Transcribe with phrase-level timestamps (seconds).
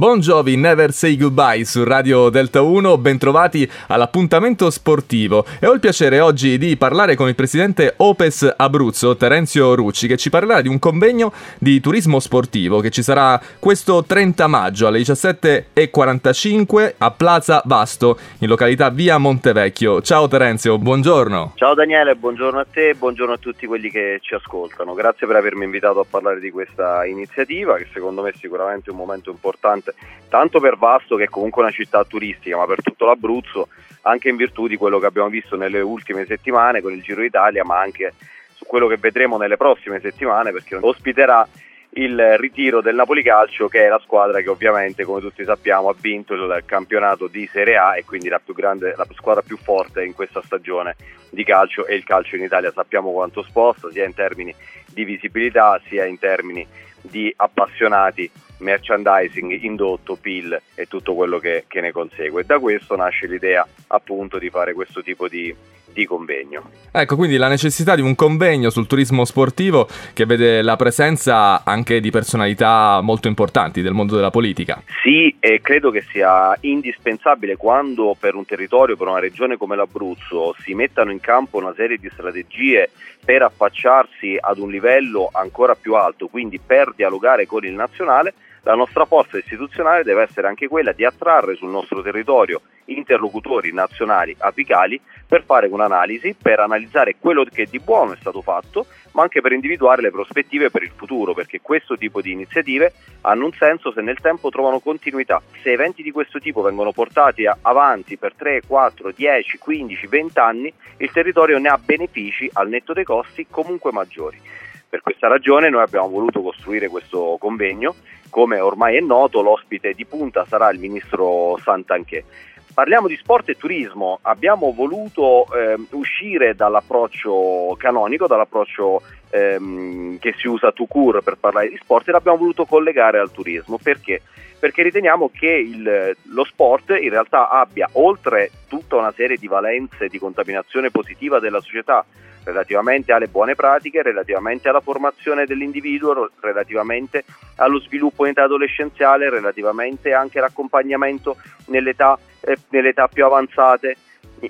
[0.00, 5.80] Buon Jovi, Never Say Goodbye su Radio Delta 1, bentrovati all'appuntamento sportivo e ho il
[5.80, 10.68] piacere oggi di parlare con il presidente Opes Abruzzo, Terenzio Rucci, che ci parlerà di
[10.68, 17.60] un convegno di turismo sportivo che ci sarà questo 30 maggio alle 17.45 a Plaza
[17.66, 20.00] Vasto, in località via Montevecchio.
[20.00, 21.52] Ciao Terenzio, buongiorno.
[21.56, 24.94] Ciao Daniele, buongiorno a te e buongiorno a tutti quelli che ci ascoltano.
[24.94, 28.96] Grazie per avermi invitato a parlare di questa iniziativa che secondo me è sicuramente un
[28.96, 29.88] momento importante
[30.28, 33.68] tanto per Vasto che è comunque una città turistica, ma per tutto l'Abruzzo,
[34.02, 37.64] anche in virtù di quello che abbiamo visto nelle ultime settimane con il Giro d'Italia,
[37.64, 38.14] ma anche
[38.54, 41.46] su quello che vedremo nelle prossime settimane, perché ospiterà
[41.94, 45.94] il ritiro del Napoli Calcio che è la squadra che ovviamente come tutti sappiamo ha
[45.98, 50.04] vinto il campionato di Serie A e quindi la più grande, la squadra più forte
[50.04, 50.94] in questa stagione
[51.30, 52.70] di calcio e il calcio in Italia.
[52.70, 54.54] Sappiamo quanto sposta sia in termini
[54.86, 56.64] di visibilità sia in termini
[57.02, 62.44] di appassionati merchandising, indotto, PIL e tutto quello che, che ne consegue.
[62.44, 65.54] Da questo nasce l'idea appunto di fare questo tipo di,
[65.92, 66.70] di convegno.
[66.92, 72.00] Ecco, quindi la necessità di un convegno sul turismo sportivo che vede la presenza anche
[72.00, 74.82] di personalità molto importanti del mondo della politica.
[75.02, 80.54] Sì, e credo che sia indispensabile quando per un territorio, per una regione come l'Abruzzo,
[80.58, 82.90] si mettano in campo una serie di strategie
[83.24, 88.74] per affacciarsi ad un livello ancora più alto, quindi per dialogare con il nazionale, la
[88.74, 92.60] nostra forza istituzionale deve essere anche quella di attrarre sul nostro territorio
[92.94, 98.86] interlocutori nazionali apicali per fare un'analisi, per analizzare quello che di buono è stato fatto,
[99.12, 103.44] ma anche per individuare le prospettive per il futuro, perché questo tipo di iniziative hanno
[103.44, 105.40] un senso se nel tempo trovano continuità.
[105.62, 110.72] Se eventi di questo tipo vengono portati avanti per 3, 4, 10, 15, 20 anni,
[110.96, 114.40] il territorio ne ha benefici al netto dei costi comunque maggiori.
[114.88, 117.94] Per questa ragione noi abbiamo voluto costruire questo convegno,
[118.28, 122.24] come ormai è noto l'ospite di punta sarà il ministro Santanché.
[122.72, 130.46] Parliamo di sport e turismo, abbiamo voluto eh, uscire dall'approccio canonico, dall'approccio ehm, che si
[130.46, 133.78] usa to cure per parlare di sport e l'abbiamo voluto collegare al turismo.
[133.82, 134.22] Perché?
[134.58, 140.08] Perché riteniamo che il, lo sport in realtà abbia, oltre tutta una serie di valenze
[140.08, 142.04] di contaminazione positiva della società,
[142.44, 147.24] relativamente alle buone pratiche, relativamente alla formazione dell'individuo, relativamente
[147.56, 151.36] allo sviluppo in età adolescenziale, relativamente anche all'accompagnamento
[151.66, 153.96] nell'età, eh, nell'età più avanzate.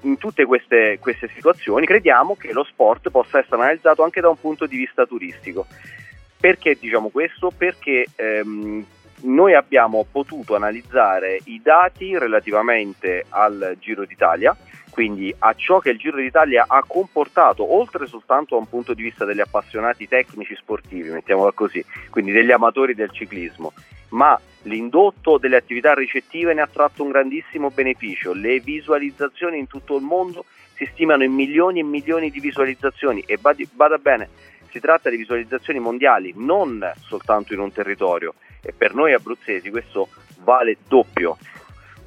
[0.03, 4.39] In tutte queste, queste situazioni crediamo che lo sport possa essere analizzato anche da un
[4.39, 5.67] punto di vista turistico.
[6.39, 7.51] Perché diciamo questo?
[7.55, 8.87] Perché ehm,
[9.23, 14.57] noi abbiamo potuto analizzare i dati relativamente al Giro d'Italia,
[14.91, 19.03] quindi a ciò che il Giro d'Italia ha comportato, oltre soltanto da un punto di
[19.03, 23.73] vista degli appassionati tecnici sportivi, mettiamola così, quindi degli amatori del ciclismo,
[24.11, 28.35] ma l'indotto delle attività ricettive ne ha tratto un grandissimo beneficio.
[28.35, 33.39] Le visualizzazioni in tutto il mondo si stimano in milioni e milioni di visualizzazioni e
[33.41, 34.29] vada bene,
[34.71, 40.09] si tratta di visualizzazioni mondiali, non soltanto in un territorio e per noi abruzzesi questo
[40.43, 41.37] vale doppio.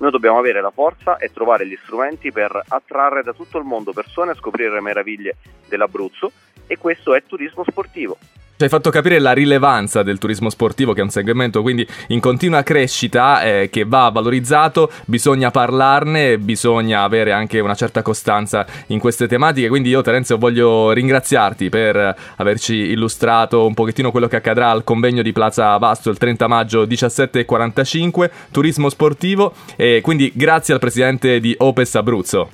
[0.03, 3.93] Noi dobbiamo avere la forza e trovare gli strumenti per attrarre da tutto il mondo
[3.93, 5.37] persone a scoprire le meraviglie
[5.69, 6.29] dell'Abruzzo
[6.67, 8.17] e questo è turismo sportivo.
[8.55, 12.19] Ci hai fatto capire la rilevanza del turismo sportivo, che è un segmento quindi in
[12.19, 18.99] continua crescita, eh, che va valorizzato, bisogna parlarne, bisogna avere anche una certa costanza in
[18.99, 19.69] queste tematiche.
[19.69, 25.23] Quindi io, Terenzio, voglio ringraziarti per averci illustrato un pochettino quello che accadrà al convegno
[25.23, 29.53] di Plaza Vasto il 30 maggio 17.45, turismo sportivo.
[29.75, 32.51] E quindi grazie al presidente di Opes Abruzzo.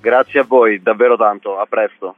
[0.00, 2.16] Grazie a voi, davvero tanto, a presto.